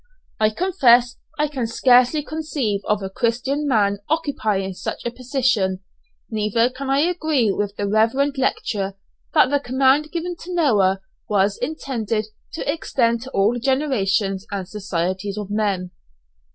I 0.39 0.49
confess 0.49 1.17
I 1.37 1.47
can 1.47 1.67
scarcely 1.67 2.23
conceive 2.23 2.81
of 2.85 3.03
a 3.03 3.09
Christian 3.11 3.67
man 3.67 3.99
occupying 4.09 4.73
such 4.73 5.05
a 5.05 5.11
position, 5.11 5.81
neither 6.27 6.71
can 6.71 6.89
I 6.89 7.01
agree 7.01 7.51
with 7.51 7.75
the 7.75 7.85
reverend 7.87 8.35
lecturer 8.39 8.95
that 9.35 9.51
the 9.51 9.59
command 9.59 10.11
given 10.11 10.35
to 10.37 10.55
Noah 10.55 11.01
was 11.29 11.55
intended 11.59 12.25
to 12.53 12.67
extend 12.67 13.21
to 13.21 13.29
all 13.29 13.59
generations 13.59 14.47
and 14.51 14.67
societies 14.67 15.37
of 15.37 15.51
men. 15.51 15.91